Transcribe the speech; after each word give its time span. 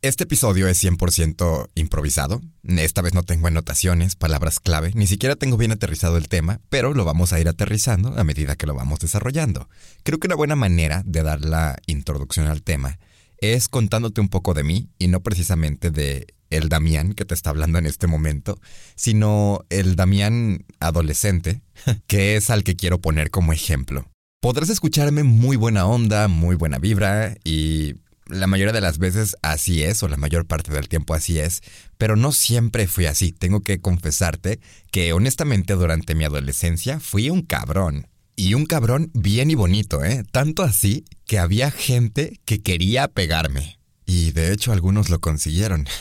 Este 0.00 0.24
episodio 0.24 0.68
es 0.68 0.80
100% 0.84 1.70
improvisado. 1.74 2.40
Esta 2.62 3.02
vez 3.02 3.14
no 3.14 3.24
tengo 3.24 3.48
anotaciones, 3.48 4.14
palabras 4.14 4.60
clave, 4.60 4.92
ni 4.94 5.08
siquiera 5.08 5.34
tengo 5.34 5.56
bien 5.56 5.72
aterrizado 5.72 6.16
el 6.16 6.28
tema, 6.28 6.60
pero 6.68 6.94
lo 6.94 7.04
vamos 7.04 7.32
a 7.32 7.40
ir 7.40 7.48
aterrizando 7.48 8.16
a 8.16 8.22
medida 8.22 8.54
que 8.54 8.68
lo 8.68 8.76
vamos 8.76 9.00
desarrollando. 9.00 9.68
Creo 10.04 10.20
que 10.20 10.28
una 10.28 10.36
buena 10.36 10.54
manera 10.54 11.02
de 11.04 11.24
dar 11.24 11.44
la 11.44 11.78
introducción 11.86 12.46
al 12.46 12.62
tema 12.62 13.00
es 13.38 13.66
contándote 13.68 14.20
un 14.20 14.28
poco 14.28 14.54
de 14.54 14.62
mí 14.62 14.88
y 15.00 15.08
no 15.08 15.20
precisamente 15.20 15.90
de 15.90 16.28
el 16.50 16.68
Damián 16.68 17.14
que 17.14 17.24
te 17.24 17.34
está 17.34 17.50
hablando 17.50 17.78
en 17.78 17.86
este 17.86 18.06
momento, 18.06 18.60
sino 18.94 19.64
el 19.68 19.96
Damián 19.96 20.64
adolescente, 20.78 21.62
que 22.06 22.36
es 22.36 22.50
al 22.50 22.62
que 22.62 22.76
quiero 22.76 23.00
poner 23.00 23.32
como 23.32 23.52
ejemplo. 23.52 24.06
Podrás 24.40 24.68
escucharme 24.68 25.24
muy 25.24 25.56
buena 25.56 25.86
onda, 25.86 26.28
muy 26.28 26.54
buena 26.54 26.78
vibra 26.78 27.36
y 27.42 27.96
la 28.28 28.46
mayoría 28.46 28.72
de 28.72 28.80
las 28.80 28.98
veces 28.98 29.36
así 29.42 29.82
es, 29.82 30.02
o 30.02 30.08
la 30.08 30.16
mayor 30.16 30.46
parte 30.46 30.72
del 30.72 30.88
tiempo 30.88 31.14
así 31.14 31.38
es, 31.38 31.62
pero 31.96 32.16
no 32.16 32.32
siempre 32.32 32.86
fui 32.86 33.06
así. 33.06 33.32
Tengo 33.32 33.60
que 33.60 33.80
confesarte 33.80 34.60
que 34.90 35.12
honestamente 35.12 35.74
durante 35.74 36.14
mi 36.14 36.24
adolescencia 36.24 37.00
fui 37.00 37.30
un 37.30 37.42
cabrón. 37.42 38.08
Y 38.36 38.54
un 38.54 38.66
cabrón 38.66 39.10
bien 39.14 39.50
y 39.50 39.56
bonito, 39.56 40.04
¿eh? 40.04 40.22
Tanto 40.30 40.62
así 40.62 41.04
que 41.26 41.38
había 41.38 41.72
gente 41.72 42.38
que 42.44 42.62
quería 42.62 43.08
pegarme. 43.08 43.78
Y 44.06 44.30
de 44.30 44.52
hecho 44.52 44.72
algunos 44.72 45.10
lo 45.10 45.20
consiguieron. 45.20 45.86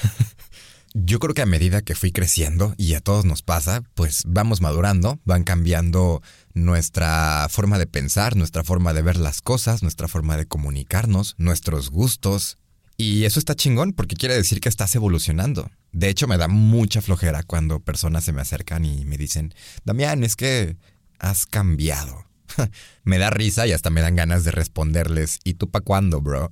Yo 1.00 1.20
creo 1.20 1.36
que 1.36 1.44
a 1.44 1.46
medida 1.46 1.84
que 1.84 1.94
fui 1.94 2.12
creciendo, 2.12 2.74
y 2.76 2.96
a 2.96 3.02
todos 3.02 3.24
nos 3.24 3.44
pasa, 3.44 3.84
pues 3.94 4.24
vamos 4.26 4.62
madurando, 4.62 5.20
van 5.26 5.44
cambiando 5.44 6.24
nuestra 6.55 7.46
forma 7.52 7.78
de 7.78 7.86
pensar, 7.86 8.36
nuestra 8.36 8.64
forma 8.64 8.96
de 8.96 9.04
ver 9.04 9.18
las 9.18 9.44
cosas, 9.44 9.84
nuestra 9.84 10.08
forma 10.08 10.38
de 10.38 10.48
comunicarnos, 10.48 11.36
nuestros 11.38 11.91
gustos. 11.91 12.58
Y 12.98 13.26
eso 13.26 13.38
está 13.38 13.54
chingón 13.54 13.94
porque 13.94 14.16
quiere 14.16 14.36
decir 14.36 14.60
que 14.60 14.70
estás 14.70 14.96
evolucionando. 14.96 15.70
De 15.91 16.10
hecho, 16.10 16.28
me 16.28 16.40
da 16.40 16.48
mucha 16.48 17.04
flojera 17.04 17.44
cuando 17.44 17.80
personas 17.80 18.24
se 18.24 18.34
me 18.34 18.41
acercan 18.41 18.84
y 18.84 19.05
me 19.05 19.20
dicen, 19.20 19.54
Damián, 19.86 20.24
es 20.24 20.36
que 20.36 20.77
has 21.20 21.46
cambiado. 21.46 22.26
me 23.04 23.20
da 23.20 23.30
risa 23.30 23.68
y 23.68 23.71
hasta 23.71 23.91
me 23.91 24.02
dan 24.02 24.16
ganas 24.16 24.43
de 24.43 24.49
responderles, 24.49 25.41
¿y 25.43 25.54
tú 25.54 25.70
pa' 25.70 25.82
cuándo, 25.82 26.21
bro? 26.21 26.49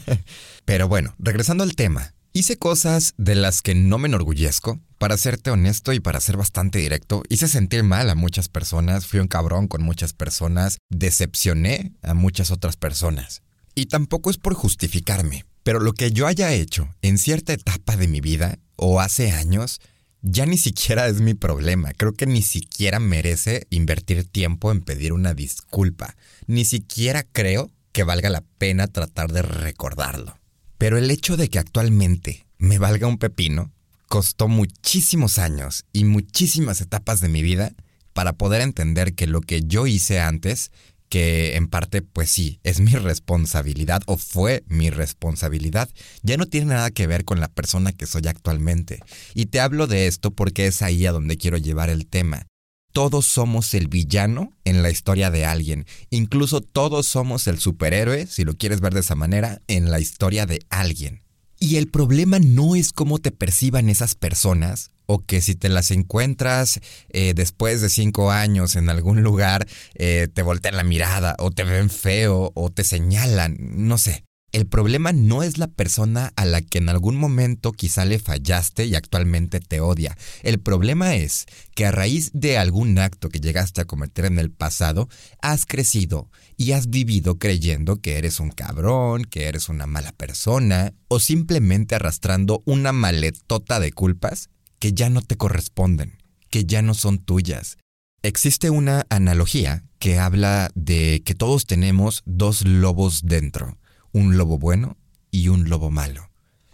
Pero 0.64 0.88
bueno, 0.88 1.14
regresando 1.18 1.64
al 1.64 1.74
tema, 1.74 2.14
Hice 2.36 2.56
cosas 2.56 3.14
de 3.16 3.36
las 3.36 3.62
que 3.62 3.76
no 3.76 3.96
me 3.96 4.08
enorgullezco. 4.08 4.80
Para 4.98 5.16
serte 5.16 5.52
honesto 5.52 5.92
y 5.92 6.00
para 6.00 6.18
ser 6.18 6.36
bastante 6.36 6.80
directo, 6.80 7.22
hice 7.28 7.46
sentir 7.46 7.84
mal 7.84 8.10
a 8.10 8.16
muchas 8.16 8.48
personas, 8.48 9.06
fui 9.06 9.20
un 9.20 9.28
cabrón 9.28 9.68
con 9.68 9.84
muchas 9.84 10.14
personas, 10.14 10.78
decepcioné 10.90 11.92
a 12.02 12.12
muchas 12.12 12.50
otras 12.50 12.76
personas. 12.76 13.42
Y 13.76 13.86
tampoco 13.86 14.30
es 14.30 14.38
por 14.38 14.54
justificarme, 14.54 15.44
pero 15.62 15.78
lo 15.78 15.92
que 15.92 16.10
yo 16.10 16.26
haya 16.26 16.52
hecho 16.52 16.92
en 17.02 17.18
cierta 17.18 17.52
etapa 17.52 17.96
de 17.96 18.08
mi 18.08 18.20
vida 18.20 18.58
o 18.74 19.00
hace 19.00 19.30
años, 19.30 19.80
ya 20.20 20.44
ni 20.44 20.58
siquiera 20.58 21.06
es 21.06 21.20
mi 21.20 21.34
problema. 21.34 21.92
Creo 21.92 22.14
que 22.14 22.26
ni 22.26 22.42
siquiera 22.42 22.98
merece 22.98 23.68
invertir 23.70 24.26
tiempo 24.26 24.72
en 24.72 24.80
pedir 24.80 25.12
una 25.12 25.34
disculpa. 25.34 26.16
Ni 26.48 26.64
siquiera 26.64 27.22
creo 27.22 27.70
que 27.92 28.02
valga 28.02 28.28
la 28.28 28.42
pena 28.58 28.88
tratar 28.88 29.30
de 29.30 29.42
recordarlo. 29.42 30.36
Pero 30.78 30.98
el 30.98 31.10
hecho 31.10 31.36
de 31.36 31.48
que 31.48 31.58
actualmente 31.58 32.46
me 32.58 32.78
valga 32.78 33.06
un 33.06 33.18
pepino 33.18 33.72
costó 34.08 34.48
muchísimos 34.48 35.38
años 35.38 35.84
y 35.92 36.04
muchísimas 36.04 36.80
etapas 36.80 37.20
de 37.20 37.28
mi 37.28 37.42
vida 37.42 37.72
para 38.12 38.34
poder 38.34 38.62
entender 38.62 39.14
que 39.14 39.26
lo 39.26 39.40
que 39.40 39.62
yo 39.66 39.86
hice 39.86 40.20
antes, 40.20 40.70
que 41.08 41.56
en 41.56 41.68
parte 41.68 42.02
pues 42.02 42.30
sí, 42.30 42.60
es 42.62 42.80
mi 42.80 42.92
responsabilidad 42.92 44.02
o 44.06 44.16
fue 44.16 44.64
mi 44.68 44.90
responsabilidad, 44.90 45.88
ya 46.22 46.36
no 46.36 46.46
tiene 46.46 46.66
nada 46.66 46.90
que 46.90 47.06
ver 47.06 47.24
con 47.24 47.40
la 47.40 47.48
persona 47.48 47.92
que 47.92 48.06
soy 48.06 48.26
actualmente. 48.26 49.00
Y 49.34 49.46
te 49.46 49.60
hablo 49.60 49.86
de 49.86 50.06
esto 50.06 50.30
porque 50.30 50.66
es 50.66 50.82
ahí 50.82 51.06
a 51.06 51.12
donde 51.12 51.36
quiero 51.36 51.56
llevar 51.56 51.90
el 51.90 52.06
tema 52.06 52.46
todos 52.94 53.26
somos 53.26 53.74
el 53.74 53.88
villano 53.88 54.52
en 54.64 54.82
la 54.84 54.88
historia 54.88 55.32
de 55.32 55.44
alguien. 55.44 55.84
Incluso 56.10 56.60
todos 56.60 57.08
somos 57.08 57.48
el 57.48 57.58
superhéroe, 57.58 58.28
si 58.28 58.44
lo 58.44 58.54
quieres 58.54 58.80
ver 58.80 58.94
de 58.94 59.00
esa 59.00 59.16
manera, 59.16 59.60
en 59.66 59.90
la 59.90 59.98
historia 59.98 60.46
de 60.46 60.60
alguien. 60.70 61.20
Y 61.58 61.76
el 61.76 61.88
problema 61.88 62.38
no 62.38 62.76
es 62.76 62.92
cómo 62.92 63.18
te 63.18 63.32
perciban 63.32 63.88
esas 63.88 64.14
personas, 64.14 64.90
o 65.06 65.18
que 65.18 65.40
si 65.40 65.56
te 65.56 65.68
las 65.68 65.90
encuentras 65.90 66.80
eh, 67.08 67.34
después 67.34 67.80
de 67.80 67.90
cinco 67.90 68.30
años 68.30 68.76
en 68.76 68.88
algún 68.88 69.24
lugar, 69.24 69.66
eh, 69.96 70.28
te 70.32 70.42
voltean 70.42 70.76
la 70.76 70.84
mirada, 70.84 71.34
o 71.40 71.50
te 71.50 71.64
ven 71.64 71.90
feo, 71.90 72.52
o 72.54 72.70
te 72.70 72.84
señalan, 72.84 73.56
no 73.58 73.98
sé. 73.98 74.24
El 74.54 74.68
problema 74.68 75.12
no 75.12 75.42
es 75.42 75.58
la 75.58 75.66
persona 75.66 76.32
a 76.36 76.44
la 76.44 76.62
que 76.62 76.78
en 76.78 76.88
algún 76.88 77.16
momento 77.16 77.72
quizá 77.72 78.04
le 78.04 78.20
fallaste 78.20 78.84
y 78.86 78.94
actualmente 78.94 79.58
te 79.58 79.80
odia. 79.80 80.16
El 80.44 80.60
problema 80.60 81.16
es 81.16 81.46
que 81.74 81.86
a 81.86 81.90
raíz 81.90 82.30
de 82.34 82.56
algún 82.56 82.96
acto 83.00 83.30
que 83.30 83.40
llegaste 83.40 83.80
a 83.80 83.84
cometer 83.84 84.26
en 84.26 84.38
el 84.38 84.52
pasado, 84.52 85.08
has 85.42 85.66
crecido 85.66 86.30
y 86.56 86.70
has 86.70 86.88
vivido 86.88 87.36
creyendo 87.36 87.96
que 87.96 88.16
eres 88.16 88.38
un 88.38 88.50
cabrón, 88.50 89.24
que 89.24 89.48
eres 89.48 89.68
una 89.68 89.88
mala 89.88 90.12
persona 90.12 90.94
o 91.08 91.18
simplemente 91.18 91.96
arrastrando 91.96 92.62
una 92.64 92.92
maletota 92.92 93.80
de 93.80 93.90
culpas 93.90 94.50
que 94.78 94.92
ya 94.92 95.10
no 95.10 95.20
te 95.20 95.36
corresponden, 95.36 96.22
que 96.48 96.64
ya 96.64 96.80
no 96.80 96.94
son 96.94 97.18
tuyas. 97.18 97.76
Existe 98.22 98.70
una 98.70 99.04
analogía 99.08 99.82
que 99.98 100.20
habla 100.20 100.70
de 100.76 101.22
que 101.24 101.34
todos 101.34 101.66
tenemos 101.66 102.22
dos 102.24 102.64
lobos 102.64 103.22
dentro 103.24 103.78
un 104.14 104.38
lobo 104.38 104.58
bueno 104.58 104.96
y 105.30 105.48
un 105.48 105.68
lobo 105.68 105.90
malo. 105.90 106.30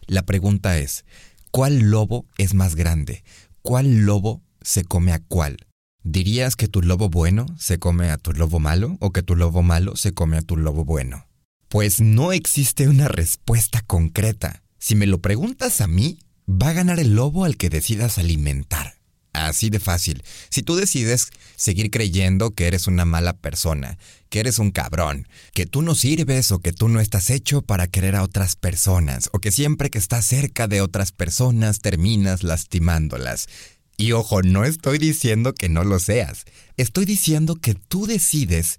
La 0.06 0.22
pregunta 0.22 0.78
es, 0.78 1.04
¿cuál 1.50 1.90
lobo 1.90 2.26
es 2.38 2.54
más 2.54 2.76
grande? 2.76 3.24
¿Cuál 3.62 4.02
lobo 4.02 4.42
se 4.60 4.84
come 4.84 5.12
a 5.12 5.18
cuál? 5.18 5.56
¿Dirías 6.04 6.54
que 6.54 6.68
tu 6.68 6.82
lobo 6.82 7.08
bueno 7.08 7.46
se 7.58 7.78
come 7.78 8.10
a 8.10 8.18
tu 8.18 8.32
lobo 8.32 8.60
malo 8.60 8.96
o 9.00 9.10
que 9.10 9.22
tu 9.22 9.36
lobo 9.36 9.62
malo 9.62 9.96
se 9.96 10.12
come 10.12 10.36
a 10.36 10.42
tu 10.42 10.56
lobo 10.56 10.84
bueno? 10.84 11.26
Pues 11.68 12.00
no 12.00 12.32
existe 12.32 12.88
una 12.88 13.08
respuesta 13.08 13.80
concreta. 13.86 14.62
Si 14.78 14.94
me 14.94 15.06
lo 15.06 15.20
preguntas 15.20 15.80
a 15.80 15.86
mí, 15.86 16.18
va 16.46 16.68
a 16.68 16.74
ganar 16.74 17.00
el 17.00 17.14
lobo 17.14 17.44
al 17.44 17.56
que 17.56 17.70
decidas 17.70 18.18
alimentar. 18.18 18.99
Así 19.32 19.70
de 19.70 19.78
fácil. 19.78 20.22
Si 20.48 20.62
tú 20.62 20.74
decides 20.74 21.28
seguir 21.56 21.90
creyendo 21.90 22.50
que 22.52 22.66
eres 22.66 22.86
una 22.86 23.04
mala 23.04 23.32
persona, 23.34 23.98
que 24.28 24.40
eres 24.40 24.58
un 24.58 24.70
cabrón, 24.70 25.28
que 25.54 25.66
tú 25.66 25.82
no 25.82 25.94
sirves 25.94 26.50
o 26.50 26.58
que 26.58 26.72
tú 26.72 26.88
no 26.88 27.00
estás 27.00 27.30
hecho 27.30 27.62
para 27.62 27.86
querer 27.86 28.16
a 28.16 28.22
otras 28.22 28.56
personas, 28.56 29.28
o 29.32 29.38
que 29.38 29.52
siempre 29.52 29.90
que 29.90 29.98
estás 29.98 30.26
cerca 30.26 30.66
de 30.66 30.80
otras 30.80 31.12
personas 31.12 31.80
terminas 31.80 32.42
lastimándolas. 32.42 33.48
Y 33.96 34.12
ojo, 34.12 34.42
no 34.42 34.64
estoy 34.64 34.98
diciendo 34.98 35.54
que 35.54 35.68
no 35.68 35.84
lo 35.84 35.98
seas. 35.98 36.44
Estoy 36.76 37.04
diciendo 37.04 37.56
que 37.56 37.74
tú 37.74 38.06
decides 38.06 38.78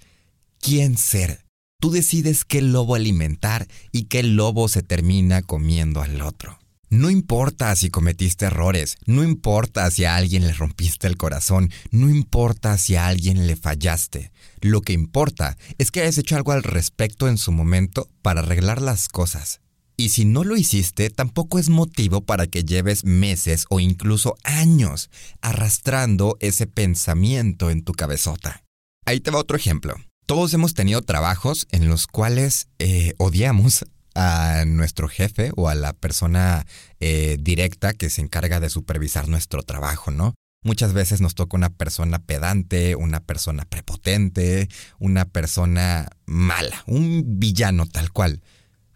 quién 0.60 0.98
ser. 0.98 1.46
Tú 1.80 1.92
decides 1.92 2.44
qué 2.44 2.62
lobo 2.62 2.96
alimentar 2.96 3.68
y 3.92 4.06
qué 4.06 4.24
lobo 4.24 4.68
se 4.68 4.84
termina 4.84 5.42
comiendo 5.42 6.02
al 6.02 6.22
otro. 6.22 6.61
No 6.92 7.10
importa 7.10 7.74
si 7.78 7.90
cometiste 7.90 8.48
errores, 8.48 8.98
no 9.06 9.24
importa 9.24 9.90
si 9.90 10.04
a 10.04 10.18
alguien 10.18 10.46
le 10.46 10.52
rompiste 10.52 11.08
el 11.08 11.16
corazón, 11.16 11.72
no 11.90 12.10
importa 12.10 12.78
si 12.78 12.98
a 12.98 13.08
alguien 13.08 13.48
le 13.48 13.56
fallaste. 13.56 14.34
Lo 14.60 14.82
que 14.82 14.92
importa 14.92 15.58
es 15.78 15.90
que 15.90 16.02
hayas 16.02 16.18
hecho 16.18 16.36
algo 16.36 16.52
al 16.52 16.64
respecto 16.64 17.30
en 17.30 17.38
su 17.38 17.54
momento 17.54 18.10
para 18.22 18.42
arreglar 18.42 18.82
las 18.82 19.08
cosas. 19.08 19.62
Y 19.96 20.10
si 20.10 20.26
no 20.26 20.44
lo 20.44 20.58
hiciste, 20.58 21.10
tampoco 21.10 21.60
es 21.60 21.70
motivo 21.70 22.26
para 22.26 22.48
que 22.48 22.66
lleves 22.66 23.06
meses 23.06 23.68
o 23.70 23.80
incluso 23.80 24.36
años 24.44 25.10
arrastrando 25.40 26.36
ese 26.42 26.68
pensamiento 26.68 27.70
en 27.70 27.86
tu 27.86 27.94
cabezota. 27.94 28.66
Ahí 29.06 29.22
te 29.22 29.32
va 29.32 29.40
otro 29.40 29.56
ejemplo. 29.56 29.96
Todos 30.26 30.54
hemos 30.54 30.74
tenido 30.74 31.02
trabajos 31.04 31.68
en 31.72 31.88
los 31.88 32.06
cuales 32.06 32.68
eh, 32.80 33.14
odiamos 33.18 33.86
a 34.16 34.64
nuestro 34.66 35.08
jefe 35.08 35.52
o 35.56 35.70
a 35.70 35.76
la 35.76 35.94
persona 35.94 36.66
eh, 37.00 37.38
directa 37.40 37.94
que 37.94 38.10
se 38.10 38.22
encarga 38.22 38.60
de 38.60 38.70
supervisar 38.70 39.28
nuestro 39.28 39.64
trabajo, 39.64 40.12
¿no? 40.12 40.34
Muchas 40.64 40.94
veces 40.94 41.22
nos 41.22 41.34
toca 41.34 41.58
una 41.58 41.70
persona 41.72 42.20
pedante, 42.20 42.96
una 42.96 43.20
persona 43.20 43.66
prepotente, 43.66 44.70
una 45.00 45.26
persona 45.26 46.08
mala, 46.26 46.84
un 46.86 47.40
villano 47.40 47.88
tal 47.88 48.12
cual 48.12 48.42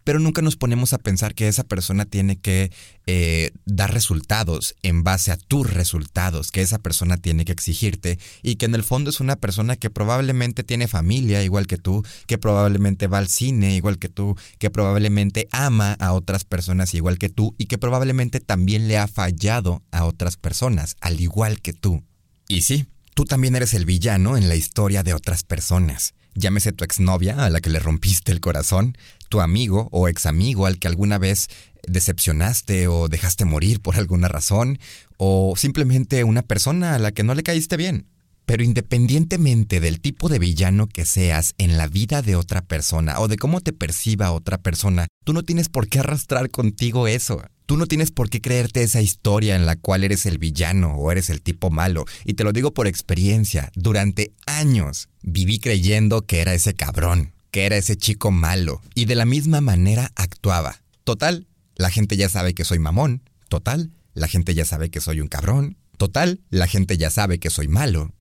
pero 0.06 0.19
nunca 0.19 0.42
nos 0.42 0.56
ponemos 0.56 0.94
a 0.94 1.00
pensar 1.00 1.34
que 1.34 1.50
esa 1.50 1.63
persona 1.63 2.06
tiene 2.06 2.38
que 2.38 2.72
eh, 3.07 3.52
dar 3.66 3.92
resultados 3.92 4.75
en 4.84 5.04
base 5.04 5.31
a 5.31 5.38
tus 5.38 5.69
resultados, 5.69 6.52
que 6.52 6.62
esa 6.62 6.78
persona 6.78 7.18
tiene 7.18 7.44
que 7.44 7.52
exigirte 7.52 8.19
y 8.44 8.56
que 8.56 8.68
en 8.68 8.75
el 8.75 8.84
fondo 8.84 9.10
es 9.10 9.19
una 9.19 9.36
persona 9.36 9.75
que 9.75 9.90
probablemente 9.90 10.63
tiene 10.63 10.88
familia 10.88 11.44
igual 11.44 11.66
que 11.66 11.78
tú, 11.78 12.04
que 12.28 12.38
probablemente 12.38 13.07
va 13.07 13.18
al 13.18 13.28
cine 13.28 13.75
igual 13.75 13.98
que 13.98 14.07
tú, 14.07 14.38
que 14.60 14.69
probablemente 14.69 15.48
ama 15.52 15.94
a 15.94 16.13
otras 16.13 16.46
personas 16.46 16.94
igual 16.94 17.18
que 17.18 17.30
tú 17.30 17.56
y 17.58 17.66
que 17.66 17.80
probablemente 17.80 18.40
también 18.40 18.88
le 18.88 19.00
ha 19.00 19.08
fallado 19.08 19.81
a 19.92 20.06
otras 20.06 20.38
personas, 20.38 20.98
al 21.01 21.19
igual 21.19 21.62
que 21.62 21.74
tú. 21.74 22.04
Y 22.48 22.62
sí, 22.62 22.86
tú 23.16 23.25
también 23.25 23.56
eres 23.56 23.74
el 23.74 23.86
villano 23.86 24.38
en 24.38 24.50
la 24.50 24.56
historia 24.56 25.01
de 25.01 25.16
otras 25.16 25.44
personas. 25.44 26.13
Llámese 26.36 26.74
tu 26.74 26.84
exnovia 26.84 27.46
a 27.46 27.50
la 27.50 27.62
que 27.62 27.70
le 27.70 27.80
rompiste 27.80 28.34
el 28.34 28.42
corazón, 28.42 28.98
tu 29.30 29.40
amigo 29.40 29.88
o 29.92 30.10
ex 30.10 30.26
amigo 30.26 30.66
al 30.66 30.80
que 30.80 30.90
alguna 30.90 31.18
vez 31.18 31.48
decepcionaste 31.88 32.90
o 32.90 33.08
dejaste 33.08 33.46
morir 33.46 33.80
por 33.82 33.96
alguna 33.96 34.28
razón, 34.28 34.78
o 35.18 35.54
simplemente 35.56 36.26
una 36.26 36.42
persona 36.42 36.96
a 36.96 37.00
la 37.00 37.14
que 37.14 37.24
no 37.24 37.34
le 37.36 37.44
caíste 37.44 37.78
bien. 37.78 38.08
Pero 38.46 38.64
independientemente 38.64 39.80
del 39.80 40.02
tipo 40.02 40.30
de 40.30 40.38
villano 40.38 40.88
que 40.88 41.06
seas 41.06 41.56
en 41.58 41.78
la 41.78 41.88
vida 41.88 42.22
de 42.22 42.36
otra 42.36 42.62
persona 42.62 43.20
o 43.20 43.28
de 43.28 43.38
cómo 43.38 43.62
te 43.62 43.74
perciba 43.74 44.32
otra 44.34 44.58
persona, 44.58 45.08
tú 45.24 45.34
no 45.34 45.44
tienes 45.44 45.70
por 45.70 45.88
qué 45.88 46.00
arrastrar 46.00 46.52
contigo 46.52 47.08
eso. 47.08 47.42
Tú 47.65 47.77
no 47.77 47.88
tienes 47.88 48.12
por 48.12 48.29
qué 48.29 48.41
creerte 48.41 48.83
esa 48.83 49.01
historia 49.01 49.56
en 49.56 49.65
la 49.65 49.75
cual 49.75 50.03
eres 50.03 50.27
el 50.27 50.38
villano 50.38 50.95
o 50.95 51.12
eres 51.12 51.31
el 51.31 51.41
tipo 51.41 51.71
malo. 51.71 52.06
Y 52.23 52.35
te 52.35 52.44
lo 52.44 52.53
digo 52.53 52.73
por 52.73 52.85
experiencia. 52.85 53.71
Durante 53.75 54.33
años 54.45 55.09
viví 55.23 55.59
creyendo 55.59 56.21
que 56.21 56.41
era 56.41 56.53
ese 56.53 56.75
cabrón, 56.75 57.33
que 57.50 57.65
era 57.65 57.75
ese 57.75 57.97
chico 57.97 58.29
malo. 58.29 58.81
Y 58.94 59.06
de 59.06 59.15
la 59.15 59.25
misma 59.25 59.62
manera 59.62 60.12
actuaba. 60.15 60.81
Total, 61.03 61.47
la 61.75 61.89
gente 61.89 62.17
ya 62.17 62.29
sabe 62.29 62.53
que 62.53 62.65
soy 62.65 62.77
mamón. 62.77 63.23
Total, 63.50 63.91
la 64.13 64.27
gente 64.27 64.53
ya 64.53 64.65
sabe 64.65 64.89
que 64.89 65.01
soy 65.01 65.19
un 65.19 65.27
cabrón. 65.27 65.77
Total, 65.97 66.41
la 66.50 66.67
gente 66.67 66.97
ya 66.97 67.09
sabe 67.09 67.39
que 67.39 67.50
soy 67.50 67.67
malo. 67.67 68.12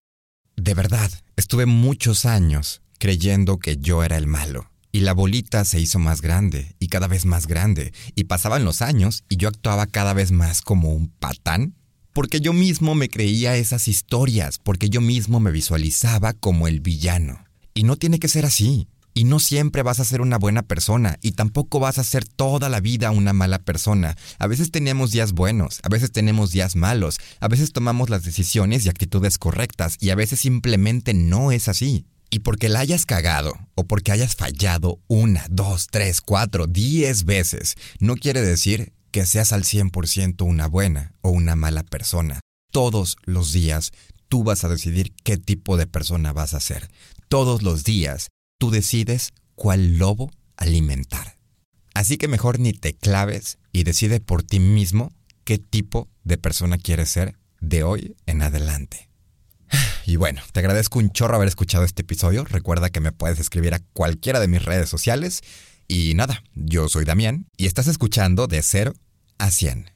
De 0.56 0.72
verdad, 0.72 1.10
estuve 1.36 1.66
muchos 1.66 2.24
años 2.24 2.80
creyendo 2.98 3.58
que 3.58 3.76
yo 3.76 4.04
era 4.04 4.16
el 4.16 4.26
malo. 4.26 4.70
Y 4.94 5.00
la 5.00 5.12
bolita 5.12 5.64
se 5.64 5.80
hizo 5.80 5.98
más 5.98 6.22
grande 6.22 6.76
y 6.78 6.86
cada 6.86 7.08
vez 7.08 7.26
más 7.26 7.48
grande. 7.48 7.92
Y 8.14 8.24
pasaban 8.24 8.64
los 8.64 8.80
años 8.80 9.24
y 9.28 9.38
yo 9.38 9.48
actuaba 9.48 9.88
cada 9.88 10.14
vez 10.14 10.30
más 10.30 10.62
como 10.62 10.92
un 10.92 11.08
patán. 11.08 11.74
Porque 12.12 12.40
yo 12.40 12.52
mismo 12.52 12.94
me 12.94 13.08
creía 13.08 13.56
esas 13.56 13.88
historias, 13.88 14.60
porque 14.60 14.88
yo 14.90 15.00
mismo 15.00 15.40
me 15.40 15.50
visualizaba 15.50 16.32
como 16.32 16.68
el 16.68 16.78
villano. 16.78 17.44
Y 17.74 17.82
no 17.82 17.96
tiene 17.96 18.20
que 18.20 18.28
ser 18.28 18.46
así. 18.46 18.86
Y 19.14 19.24
no 19.24 19.40
siempre 19.40 19.82
vas 19.82 19.98
a 19.98 20.04
ser 20.04 20.20
una 20.20 20.38
buena 20.38 20.62
persona 20.62 21.18
y 21.22 21.32
tampoco 21.32 21.80
vas 21.80 21.98
a 21.98 22.04
ser 22.04 22.24
toda 22.24 22.68
la 22.68 22.78
vida 22.78 23.10
una 23.10 23.32
mala 23.32 23.58
persona. 23.58 24.16
A 24.38 24.46
veces 24.46 24.70
tenemos 24.70 25.10
días 25.10 25.32
buenos, 25.32 25.80
a 25.82 25.88
veces 25.88 26.12
tenemos 26.12 26.52
días 26.52 26.76
malos, 26.76 27.18
a 27.40 27.48
veces 27.48 27.72
tomamos 27.72 28.10
las 28.10 28.22
decisiones 28.22 28.86
y 28.86 28.90
actitudes 28.90 29.38
correctas 29.38 29.96
y 29.98 30.10
a 30.10 30.14
veces 30.14 30.38
simplemente 30.38 31.14
no 31.14 31.50
es 31.50 31.66
así. 31.66 32.06
Y 32.30 32.40
porque 32.40 32.68
la 32.68 32.78
hayas 32.78 33.06
cagado 33.06 33.58
o 33.74 33.84
porque 33.84 34.12
hayas 34.12 34.36
fallado 34.36 35.00
una, 35.08 35.46
dos, 35.50 35.88
tres, 35.90 36.20
cuatro, 36.20 36.66
diez 36.66 37.24
veces, 37.24 37.76
no 37.98 38.16
quiere 38.16 38.40
decir 38.40 38.92
que 39.10 39.26
seas 39.26 39.52
al 39.52 39.64
100% 39.64 40.44
una 40.44 40.66
buena 40.66 41.12
o 41.20 41.30
una 41.30 41.56
mala 41.56 41.82
persona. 41.84 42.40
Todos 42.72 43.16
los 43.24 43.52
días 43.52 43.92
tú 44.28 44.42
vas 44.42 44.64
a 44.64 44.68
decidir 44.68 45.12
qué 45.22 45.36
tipo 45.36 45.76
de 45.76 45.86
persona 45.86 46.32
vas 46.32 46.54
a 46.54 46.60
ser. 46.60 46.90
Todos 47.28 47.62
los 47.62 47.84
días 47.84 48.28
tú 48.58 48.70
decides 48.70 49.32
cuál 49.54 49.98
lobo 49.98 50.30
alimentar. 50.56 51.38
Así 51.94 52.16
que 52.16 52.26
mejor 52.26 52.58
ni 52.58 52.72
te 52.72 52.94
claves 52.94 53.58
y 53.72 53.84
decide 53.84 54.18
por 54.18 54.42
ti 54.42 54.58
mismo 54.58 55.12
qué 55.44 55.58
tipo 55.58 56.08
de 56.24 56.38
persona 56.38 56.78
quieres 56.78 57.10
ser 57.10 57.36
de 57.60 57.84
hoy 57.84 58.16
en 58.26 58.42
adelante. 58.42 59.08
Y 60.06 60.16
bueno, 60.16 60.42
te 60.52 60.60
agradezco 60.60 60.98
un 60.98 61.10
chorro 61.10 61.36
haber 61.36 61.48
escuchado 61.48 61.84
este 61.84 62.02
episodio. 62.02 62.44
Recuerda 62.44 62.90
que 62.90 63.00
me 63.00 63.12
puedes 63.12 63.38
escribir 63.38 63.74
a 63.74 63.80
cualquiera 63.92 64.40
de 64.40 64.48
mis 64.48 64.64
redes 64.64 64.88
sociales. 64.88 65.42
Y 65.88 66.14
nada, 66.14 66.42
yo 66.54 66.88
soy 66.88 67.04
Damián 67.04 67.46
y 67.56 67.66
estás 67.66 67.86
escuchando 67.86 68.46
de 68.46 68.62
0 68.62 68.94
a 69.38 69.50
100. 69.50 69.93